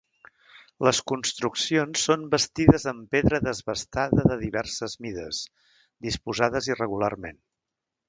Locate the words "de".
4.35-4.41